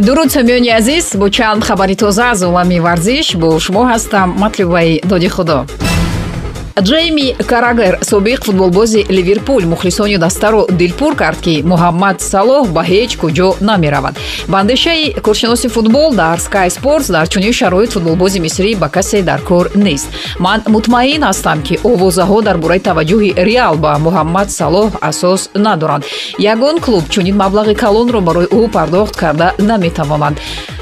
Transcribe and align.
дуруд 0.00 0.30
самиёни 0.30 0.68
азиз 0.68 1.16
бо 1.16 1.30
чанд 1.30 1.64
хабари 1.64 1.96
тоза 1.96 2.30
аз 2.30 2.42
олами 2.42 2.80
варзиш 2.80 3.34
бо 3.34 3.58
шумо 3.58 3.82
ҳастам 3.90 4.28
матлубаи 4.38 5.00
доди 5.04 5.28
худо 5.28 5.64
ҷейми 6.84 7.34
карагер 7.46 7.98
собиқ 8.02 8.44
футболбози 8.44 9.06
ливерпул 9.08 9.62
мухлисони 9.64 10.18
дастаро 10.18 10.66
дилпур 10.70 11.16
кард 11.16 11.40
ки 11.40 11.62
муҳаммад 11.62 12.20
салоҳ 12.20 12.68
ба 12.76 12.82
ҳеҷ 12.84 13.16
куҷо 13.22 13.48
намеравад. 13.60 14.14
Ба 14.48 14.58
андешаи 14.60 15.14
коршиноси 15.26 15.68
футбол 15.68 16.14
дар 16.14 16.38
sky 16.38 16.68
sports 16.68 17.08
дар 17.10 17.28
чунин 17.28 17.52
шароит 17.52 17.92
футболбози 17.92 18.40
мисрӣ 18.40 18.76
ба 18.76 18.88
касе 18.88 19.22
дар 19.22 19.40
кор 19.40 19.70
нест. 19.74 20.08
Ман 20.38 20.60
мутмаин 20.74 21.22
ҳастам 21.22 21.62
ки 21.66 21.74
овозаҳо 21.90 22.42
дар 22.42 22.56
бораи 22.58 22.80
таваҷҷӯҳи 22.88 23.30
реал 23.48 23.76
ба 23.84 23.92
муҳаммад 24.06 24.48
салоҳ 24.60 24.90
асос 25.00 25.48
надоранд. 25.54 26.04
Ягон 26.38 26.76
клуб 26.84 27.04
чунин 27.08 27.36
маблағи 27.42 27.74
калонро 27.74 28.20
барои 28.20 28.48
ӯ 28.58 28.70
пардохт 28.76 29.14
карда 29.16 29.54
наметавонанд 29.58 30.38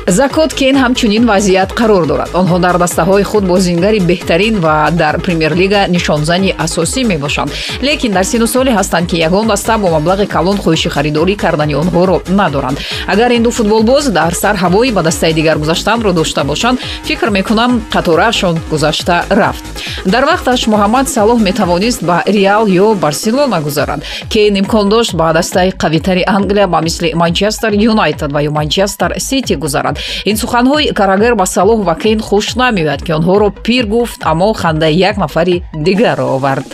закот 0.06 0.52
кен 0.54 0.76
ҳамчунин 0.76 1.24
вазъият 1.26 1.72
қарор 1.72 2.06
дорад. 2.06 2.30
Онҳо 2.34 2.58
дар 2.58 2.76
дастаҳои 2.78 3.22
худ 3.22 3.44
бозингари 3.44 4.00
беҳтарин 4.00 4.60
ва 4.60 4.90
дар 4.90 5.18
премер-лига 5.18 5.83
нишонзани 5.88 6.54
асосӣ 6.58 7.04
мебошанд. 7.04 7.50
Лекин 7.82 8.12
дар 8.12 8.24
сину 8.24 8.46
соле 8.46 8.72
ҳастанд 8.72 9.06
ки 9.10 9.16
ягон 9.16 9.46
даста 9.46 9.78
бо 9.78 9.88
маблағи 9.88 10.26
калон 10.26 10.56
хоҳиши 10.56 10.88
харидорӣ 10.88 11.36
кардани 11.36 11.74
онҳоро 11.74 12.22
надоранд. 12.28 12.78
Агар 13.06 13.30
ин 13.30 13.42
ду 13.42 13.50
футболбоз 13.50 14.04
дар 14.08 14.34
сар 14.34 14.56
ҳавои 14.56 14.92
ба 14.92 15.02
дастаи 15.02 15.32
дигар 15.32 15.56
гузаштанро 15.58 16.12
дошта 16.12 16.44
бошанд 16.44 16.78
фикр 17.04 17.30
мекунам 17.30 17.82
қатораашон 17.92 18.58
гузашта 18.70 19.24
рафт. 19.30 19.64
Дар 20.04 20.24
вақташ 20.24 20.66
муҳаммад 20.68 21.06
салоҳ 21.08 21.38
метавонист 21.48 22.02
ба 22.02 22.22
реал 22.26 22.66
ё 22.66 22.94
барселона 22.94 23.60
гузарад 23.60 24.00
кейн 24.28 24.56
имкон 24.56 24.88
дошт 24.88 25.14
ба 25.14 25.32
дастаи 25.32 25.70
қавитари 25.70 26.22
англия 26.26 26.66
ба 26.66 26.80
мисли 26.80 27.12
манчестер 27.14 27.72
юнайтед 27.72 28.32
ва 28.32 28.42
ё 28.42 28.50
манчестер 28.50 29.10
сити 29.19 29.54
гузарад. 29.54 29.98
Ин 30.24 30.36
суханҳои 30.36 30.92
карагер 30.92 31.34
ба 31.34 31.46
салоҳ 31.46 31.84
ва 31.84 31.94
кейн 31.94 32.20
хуш 32.20 32.54
намеояд 32.56 33.02
ки 33.02 33.12
онҳоро 33.12 33.50
пир 33.50 33.86
гуфт 33.86 34.20
аммо 34.22 34.52
хандаи 34.52 34.94
як 34.94 35.16
нафари 35.16 35.62
дигарро 35.73 36.25
овард 36.35 36.67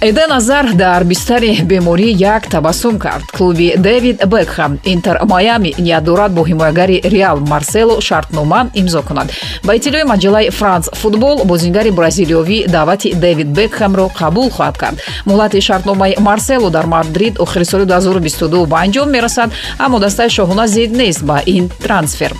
Эден 0.00 0.32
азар 0.32 0.72
дар 0.74 1.04
бистари 1.04 1.60
беморӣ 1.62 2.08
як 2.12 2.48
табассум 2.48 2.98
кард. 2.98 3.24
Клуби 3.36 3.74
дэвид 3.76 4.26
бекхам 4.26 4.78
интер 4.84 5.18
майами 5.24 5.74
ният 5.78 6.04
дорад 6.04 6.32
бо 6.32 6.42
ҳимоягари 6.42 7.00
реал 7.04 7.38
марсело 7.40 8.00
шартнома 8.00 8.70
имзо 8.74 9.02
кунад. 9.02 9.30
Ба 9.64 9.76
иттилои 9.76 10.04
маҷаллаи 10.04 10.50
франс 10.50 10.88
футбол 10.92 11.44
бозингари 11.44 11.90
бразилиёвӣ 11.90 12.68
даъвати 12.68 13.12
дэвид 13.14 13.48
бекхамро 13.48 14.10
қабул 14.18 14.48
хоҳад 14.50 14.78
кард. 14.78 14.96
Муҳлати 15.26 15.60
шартномаи 15.60 16.16
марсело 16.18 16.70
дар 16.70 16.86
мадрид 16.86 17.38
охири 17.38 17.64
соли 17.64 17.84
2022 17.84 18.66
ба 18.66 18.76
анҷом 18.84 19.10
мерасад 19.10 19.50
аммо 19.78 19.98
дастаи 19.98 20.28
шоҳона 20.28 20.66
зид 20.66 20.92
нест 20.92 21.22
ба 21.22 21.42
ин 21.46 21.68
трансфер. 21.82 22.32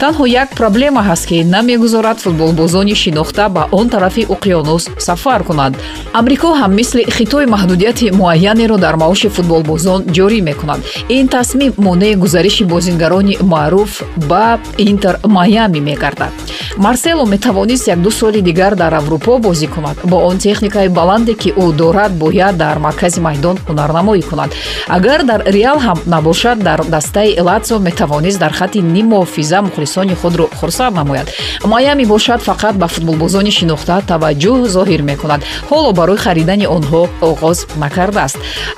Танҳо 0.00 0.26
як 0.26 0.50
проблема 0.50 1.02
ҳаст 1.02 1.26
ки 1.26 1.44
намегузорад 1.44 2.18
футболбозони 2.20 2.94
шинохта 2.94 3.48
ба 3.48 3.68
он 3.72 3.88
тарафи 3.88 4.22
уқёнус 4.28 4.88
сафар 4.98 5.42
кунанд 5.42 5.76
амрико 6.12 6.54
ҳам 6.60 6.74
мисли 6.74 7.07
хитои 7.16 7.46
маҳдудияти 7.46 8.10
муайянеро 8.20 8.76
дар 8.84 8.96
маоши 8.96 9.28
футболбозон 9.28 10.00
ҷорӣ 10.16 10.40
мекунад 10.48 10.80
ин 11.08 11.28
тасмим 11.28 11.72
монеи 11.76 12.14
гузариши 12.14 12.64
бозингарони 12.64 13.38
маъруф 13.40 14.02
ба 14.30 14.58
интер 14.78 15.14
майами 15.24 15.80
мегардад. 15.80 16.32
Марсело 16.76 17.26
метавонист 17.26 17.88
якду 17.88 18.10
соли 18.10 18.40
дигар 18.40 18.76
дар 18.76 18.94
аврупо 18.94 19.38
бозӣ 19.38 19.66
кунад. 19.66 19.96
Бо 20.04 20.16
он 20.28 20.38
техникаи 20.38 20.88
баланде 20.88 21.34
ки 21.34 21.50
ӯ 21.50 21.72
дорад 21.72 22.12
бояд 22.12 22.56
дар 22.56 22.78
маркази 22.78 23.20
майдон 23.20 23.56
ҳунарнамоӣ 23.68 24.22
кунад. 24.22 24.50
Агар 24.88 25.24
дар 25.24 25.42
реал 25.46 25.78
ҳам 25.86 25.98
набошад 26.06 26.58
дар 26.58 26.80
дастаи 26.84 27.40
латсо 27.40 27.78
метавонист 27.78 28.38
дар 28.38 28.52
хатти 28.52 28.78
нимуҳофиза 28.78 29.62
мухлисони 29.62 30.14
худро 30.14 30.46
хурсанд 30.60 30.94
намояд. 30.96 31.28
Майами 31.64 32.04
бошад 32.04 32.40
фақат 32.48 32.74
ба 32.82 32.86
футболбозони 32.86 33.50
шинохта 33.50 34.02
таваҷҷӯҳ 34.10 34.58
зоҳир 34.76 35.02
мекунад. 35.02 35.40
Ҳоло 35.70 35.92
барои 35.92 36.16
харидани 36.16 36.66
онҳо 36.76 36.97
оғоз 37.28 37.58
накардааст 37.82 38.36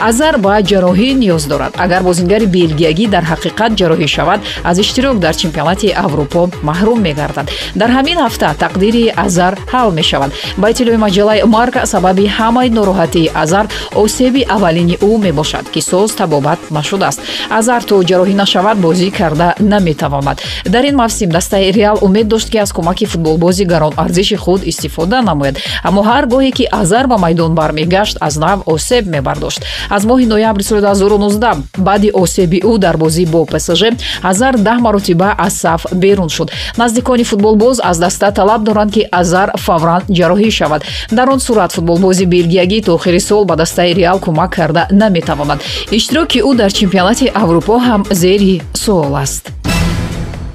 азар 0.08 0.34
ба 0.44 0.54
ҷарроҳӣ 0.70 1.08
ниёз 1.22 1.44
дорад. 1.52 1.72
Агар 1.84 2.02
бозингари 2.08 2.46
белгиягӣ 2.56 3.06
дар 3.14 3.24
ҳақиқат 3.32 3.70
ҷарроҳӣ 3.80 4.08
шавад 4.16 4.40
аз 4.70 4.76
иштирок 4.84 5.16
дар 5.24 5.34
чемпионати 5.42 5.88
аврупо 6.04 6.42
маҳрум 6.68 6.98
мегардад. 7.06 7.46
Дар 7.80 7.90
ҳамин 7.96 8.18
ҳафта 8.24 8.48
тақдири 8.64 9.04
азар 9.24 9.52
ҳал 9.72 9.88
мешавад. 9.98 10.30
Ба 10.60 10.66
иттилои 10.70 11.02
маҷаллаи 11.06 11.40
марка 11.56 11.80
сабаби 11.92 12.24
ҳамаи 12.38 12.68
нороҳатии 12.78 13.30
азар 13.42 13.64
осеби 14.04 14.42
аввалини 14.54 14.96
ӯ 15.08 15.12
мебошад 15.26 15.64
ки 15.72 15.80
соз 15.90 16.10
табобат 16.20 16.60
нашудааст 16.70 17.20
азар 17.58 17.80
то 17.88 17.94
ҷарроҳӣ 18.10 18.34
нашавад 18.42 18.76
бозӣ 18.86 19.08
карда 19.18 19.48
наметавонад. 19.72 20.38
Дар 20.74 20.84
ин 20.90 20.96
мавсим 21.02 21.30
дастаи 21.36 21.72
реал 21.78 21.98
умед 22.06 22.26
дошт 22.28 22.48
ки 22.52 22.58
аз 22.64 22.70
кӯмаки 22.76 23.06
футболбози 23.12 23.64
гаронарзиши 23.64 24.36
худ 24.36 24.60
истифода 24.70 25.18
намояд. 25.22 25.56
Аммо 25.88 26.00
ҳар 26.10 26.24
гоҳе 26.32 26.50
ки 26.58 26.64
азар 26.80 27.06
ба 27.06 27.16
майдон 27.24 27.52
бармегашт 27.54 28.09
аз 28.20 28.36
нав 28.36 28.62
осеб 28.66 29.06
мебардошт. 29.06 29.64
Аз 29.88 30.04
моҳи 30.04 30.26
ноябри 30.26 30.62
соли 30.62 30.80
2019 30.80 31.56
баъди 31.78 32.10
осеби 32.14 32.60
ӯ 32.60 32.78
дар 32.78 32.96
бозӣ 32.96 33.26
бо 33.26 33.46
псж 33.46 33.82
азар 34.22 34.54
даҳ 34.54 34.80
маротиба 34.80 35.34
аз 35.38 35.54
саф 35.54 35.86
берун 35.92 36.28
шуд. 36.28 36.50
Наздикони 36.78 37.24
футболбоз 37.24 37.80
аз 37.82 37.98
даста 37.98 38.32
талаб 38.32 38.62
доранд 38.62 38.92
ки 38.92 39.02
азар 39.12 39.50
фавран 39.58 40.02
ҷарроҳӣ 40.08 40.50
шавад. 40.50 40.82
Дар 41.12 41.28
он 41.28 41.40
сурат 41.40 41.72
футболбози 41.72 42.24
белгиягӣ 42.24 42.82
то 42.84 42.94
охири 42.94 43.20
сол 43.20 43.44
ба 43.44 43.56
дастаи 43.56 43.94
реал 43.94 44.18
кӯмак 44.18 44.50
карда 44.56 44.88
наметавонад. 44.90 45.60
Иштироки 45.90 46.38
ӯ 46.48 46.54
дар 46.56 46.70
чемпионати 46.72 47.26
аврупо 47.34 47.74
ҳам 47.78 48.02
зери 48.10 48.62
суол 48.74 49.16
аст 49.16 49.59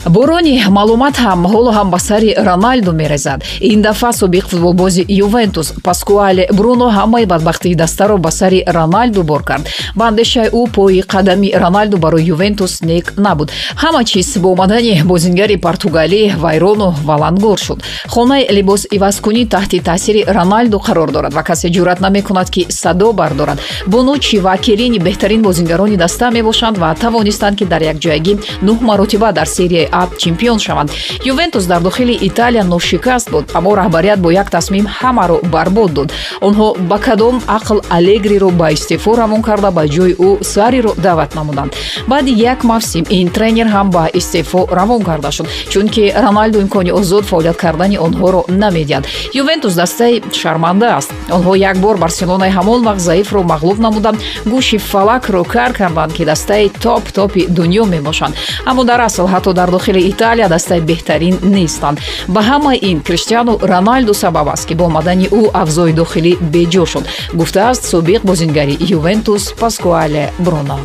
борони 0.10 0.64
маълумат 0.70 1.16
ҳам 1.18 1.46
ҳоло 1.54 1.72
ҳам 1.78 1.90
ба 1.90 2.00
сари 2.00 2.36
роналду 2.48 2.92
мерезад. 2.94 3.44
Ин 3.62 3.82
дафъа 3.82 4.12
собиқ 4.22 4.46
футболбози 4.52 5.06
ювентус. 5.10 5.74
Паскуале 5.84 6.48
бруно 6.54 6.88
ҳамаи 6.98 7.26
бадбахтии 7.26 7.76
дастаро 7.76 8.18
ба 8.18 8.32
сари 8.32 8.64
роналду 8.68 9.24
бор 9.24 9.44
кард. 9.44 9.66
Ба 9.96 10.08
андешаи 10.08 10.50
ӯ 10.50 10.70
пои 10.76 11.02
қадами 11.02 11.50
роналду 11.64 11.98
барои 11.98 12.24
ювентус 12.24 12.82
нек 12.82 13.14
набуд. 13.18 13.52
Ҳама 13.82 14.04
чиз 14.04 14.38
бо 14.38 14.50
омадани 14.52 15.02
бозингари 15.06 15.58
португалӣ 15.58 16.22
вайрону 16.44 16.94
валангор 17.04 17.60
шуд. 17.60 17.84
Хонаи 18.08 18.48
либос 18.56 18.82
ивазкунӣ 18.92 19.46
таҳти 19.54 19.80
таъсири 19.80 20.26
роналду 20.38 20.78
қарор 20.88 21.12
дорад 21.12 21.34
ва 21.34 21.44
касе 21.44 21.68
ҷуръат 21.76 22.00
намекунад 22.02 22.50
ки 22.50 22.66
садо 22.70 23.14
бардорад. 23.14 23.60
Бонучи 23.88 24.40
ва 24.40 24.58
келини 24.58 25.00
беҳтарин 25.00 25.42
бозингарони 25.42 25.98
даста 25.98 26.32
мебошанд 26.32 26.78
ва 26.78 26.96
тавонистанд 26.96 27.58
ки 27.58 27.66
дар 27.66 27.82
якҷоягӣ 27.94 28.34
нӯҳ 28.66 28.78
маротиба 28.82 29.32
дар 29.32 29.48
серияи 29.48 29.95
а 30.00 30.08
чемпион 30.18 30.60
шаванд. 30.60 30.92
Ювентус 31.24 31.66
дар 31.66 31.82
дохили 31.82 32.18
италия 32.22 32.64
ношикаст 32.64 33.32
буд 33.32 33.46
аммо 33.54 33.76
раҳбарият 33.76 34.20
бо 34.20 34.30
як 34.32 34.50
тасмим 34.50 34.86
ҳамаро 35.00 35.38
барбод 35.54 35.94
дод. 35.94 36.10
Онҳо 36.42 36.68
ба 36.90 36.98
кадом 37.00 37.36
ақл 37.58 37.78
алегриро 37.90 38.50
ба 38.50 38.68
истеъфо 38.76 39.16
равон 39.16 39.42
карда 39.42 39.72
ба 39.72 39.84
ҷои 39.96 40.14
ӯ 40.28 40.44
сариро 40.44 40.92
даъват 40.98 41.36
намуданд. 41.36 41.72
Баъди 42.08 42.32
як 42.32 42.64
мавсим 42.64 43.06
ин 43.10 43.30
тренер 43.30 43.68
ҳам 43.68 43.90
ба 43.90 44.10
истеъфо 44.14 44.68
равон 44.72 45.02
карда 45.04 45.32
шуд 45.32 45.48
чунки 45.70 46.14
роналду 46.24 46.60
имкони 46.60 46.92
озод 46.92 47.26
фаъолият 47.26 47.58
кардани 47.58 47.98
онҳоро 47.98 48.42
намедиҳад. 48.50 49.04
Ювентус 49.34 49.74
дастаи 49.74 50.22
шарманда 50.32 50.88
аст. 50.98 51.14
Онҳо 51.30 51.56
як 51.56 51.78
бор 51.78 51.98
барселонаи 51.98 52.52
ҳамон 52.58 52.82
вақт 52.88 53.02
заифро 53.10 53.42
мағлуб 53.54 53.80
намуданд. 53.80 54.18
Гӯши 54.52 54.78
фалакро 54.78 55.44
кар 55.44 55.72
карданд 55.74 56.14
ки 56.14 56.26
дастаи 56.26 56.70
топ 56.84 57.04
топи 57.18 57.48
дунё 57.58 57.86
мебошанд. 57.86 58.36
Аммо 58.66 58.84
дар 58.84 59.02
асл 59.02 59.28
ҳатто 59.34 59.54
дар 59.54 59.70
дохили 59.72 59.85
италия 59.92 60.50
дастаи 60.50 60.82
беҳтарин 60.82 61.36
нестанд. 61.44 62.00
Ба 62.28 62.42
ҳамаи 62.42 62.80
ин 62.82 63.02
криштиану 63.02 63.60
роналду 63.62 64.14
сабаб 64.14 64.48
аст 64.50 64.66
ки 64.68 64.74
бо 64.74 64.86
омадани 64.86 65.28
ӯ 65.40 65.42
авзои 65.54 65.94
дохилӣ 65.94 66.34
беҷо 66.54 66.86
шуд. 66.86 67.06
Гуфтааст 67.34 67.84
собиқ 67.92 68.22
бозингари 68.24 68.78
ювентус 68.98 69.44
паскуале 69.60 70.32
бруно 70.40 70.80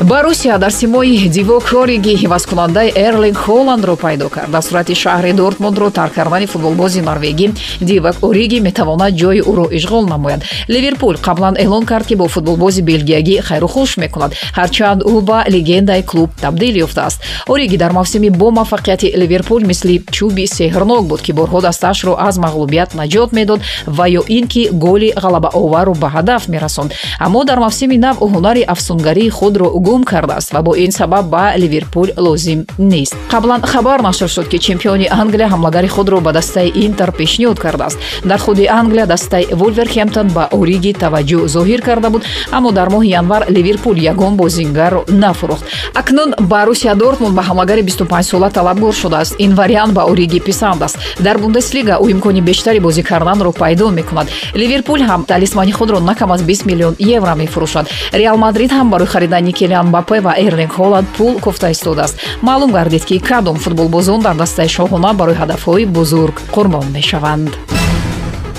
барусия 0.00 0.58
дар 0.58 0.70
симои 0.72 1.28
дивок 1.28 1.72
ориги 1.72 2.16
ҳивазкунандаи 2.16 2.92
эрлинг 2.94 3.36
холландро 3.36 3.96
пайдо 3.96 4.28
кард. 4.28 4.50
Дар 4.50 4.62
сурати 4.62 4.94
шаҳри 4.94 5.32
дортмундро 5.32 5.90
тарк 5.90 6.14
кардани 6.14 6.46
футболбози 6.46 7.00
норвегӣ 7.00 7.52
дивак 7.80 8.16
ориги 8.22 8.60
метавонад 8.60 9.14
ҷои 9.14 9.40
ӯро 9.40 9.66
ишғол 9.78 10.06
намояд. 10.08 10.42
Ливерпул 10.68 11.14
қаблан 11.14 11.56
эълон 11.58 11.86
кард 11.86 12.06
ки 12.06 12.14
бо 12.14 12.28
футболбози 12.28 12.82
белгиягӣ 12.82 13.40
хайрухуш 13.40 13.96
мекунад. 13.96 14.34
Ҳарчанд 14.54 15.02
ӯ 15.02 15.20
ба 15.22 15.44
легендаи 15.48 16.02
клуб 16.02 16.30
табдил 16.40 16.74
ёфтааст. 16.84 17.20
Ориги 17.48 17.76
дар 17.76 17.92
мавсими 17.92 18.28
бо 18.28 18.50
муваффақияти 18.50 19.16
ливерпул 19.16 19.60
мисли 19.64 20.04
чӯби 20.12 20.46
сеҳрнок 20.46 21.06
буд 21.06 21.20
ки 21.22 21.32
борҳо 21.32 21.60
дастаашро 21.62 22.16
аз 22.18 22.36
мағлубият 22.38 22.90
наҷот 22.94 23.32
медод 23.32 23.60
ва 23.86 24.08
ё 24.08 24.22
ин 24.28 24.46
ки 24.46 24.68
голи 24.72 25.12
ғалабаоварро 25.16 25.94
ба 25.94 26.08
ҳадаф 26.14 26.48
мерасонд. 26.48 26.92
Аммо 27.18 27.44
дар 27.44 27.58
мавсими 27.58 27.96
нав 27.96 28.16
ҳунари 28.20 28.62
афсунгарии 28.62 29.30
худро 29.30 29.66
гум 29.86 30.02
кардааст 30.04 30.52
ва 30.52 30.62
бо 30.62 30.74
ин 30.74 30.90
сабаб 30.92 31.26
ба 31.26 31.54
ливерпул 31.56 32.08
лозим 32.16 32.66
нест. 32.78 33.14
Қаблан 33.30 33.62
хабар 33.62 34.02
нашр 34.02 34.28
шуд 34.28 34.48
ки 34.48 34.58
чемпиони 34.58 35.06
англия 35.10 35.48
ҳамлагари 35.48 35.88
худро 35.88 36.20
ба 36.20 36.32
дастаи 36.32 36.72
интер 36.74 37.12
пешниҳод 37.12 37.58
кардааст. 37.60 37.98
Дар 38.24 38.40
худи 38.40 38.66
англия 38.66 39.06
дастаи 39.06 39.46
вулверхемптон 39.52 40.28
ба 40.36 40.48
ориги 40.52 40.92
таваҷҷӯҳ 40.92 41.46
зоҳир 41.54 41.80
карда 41.82 42.10
буд 42.10 42.22
аммо 42.50 42.72
дар 42.72 42.88
моҳи 42.88 43.10
январ 43.20 43.42
ливерпул 43.48 43.96
ягон 44.12 44.36
бозингарро 44.36 45.04
нафурӯхт 45.08 45.64
акнун 45.94 46.34
барусия 46.40 46.94
дортмунд 46.94 47.34
ба 47.34 47.42
ҳамлагари 47.42 47.82
25сола 47.82 48.50
талабгор 48.52 48.94
шудааст. 48.94 49.34
Ин 49.38 49.54
вариант 49.54 49.92
ба 49.92 50.02
ориги 50.10 50.40
писанд 50.40 50.82
аст. 50.82 50.98
Дар 51.20 51.38
бундеслига 51.38 51.98
ӯ 52.02 52.10
имкони 52.10 52.40
бештари 52.40 52.80
бозӣ 52.80 53.02
карданро 53.02 53.52
пайдо 53.52 53.90
мекунад. 53.90 54.26
Ливерпул 54.54 55.00
ҳам 55.08 55.26
талисмани 55.26 55.72
худро 55.72 56.00
на 56.00 56.14
кам 56.14 56.32
аз 56.32 56.42
20 56.42 56.66
миллион 56.66 56.94
евро 56.98 57.34
мефурӯшад. 57.36 57.86
Реал 58.12 58.36
мадрид 58.36 58.70
ҳам 58.72 58.90
барои 58.90 59.06
харидани 59.06 59.52
килиан 59.76 59.90
бапе 59.90 60.20
ва 60.20 60.34
эрлинг 60.38 60.72
холланд 60.72 61.08
пул 61.16 61.38
кофта 61.40 61.70
истодааст. 61.70 62.18
Маълум 62.42 62.72
гардид 62.72 63.04
ки 63.04 63.18
кадом 63.18 63.56
футболбозон 63.56 64.20
дар 64.20 64.34
дастаи 64.34 64.68
шоҳона 64.68 65.12
барои 65.14 65.34
ҳадафҳои 65.34 65.86
бузург 65.86 66.40
қурбон 66.52 66.90
мешаванд. 66.92 67.50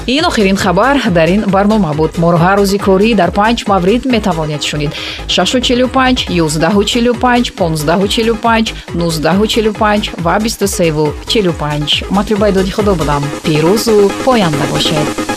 Ин 0.07 0.25
охирин 0.25 0.55
хабар 0.57 0.97
дар 1.11 1.27
ин 1.27 1.43
барнома 1.47 1.93
буд. 1.93 2.17
Моро 2.17 2.37
ҳар 2.37 2.57
рӯзи 2.59 2.77
корӣ 2.79 3.15
дар 3.15 3.31
панҷ 3.31 3.67
маврид 3.67 4.05
метавонед 4.05 4.63
шунид. 4.63 4.91
645 5.27 6.27
145 6.29 7.51
1545 7.51 8.73
1945 8.93 10.11
ва 10.23 10.39
2345 10.39 12.03
матлубаи 12.11 12.51
доди 12.51 12.71
худо 12.71 12.95
будам. 12.95 13.23
Пирӯзу 13.43 14.11
поянда 14.25 14.65
бошед 14.71 15.36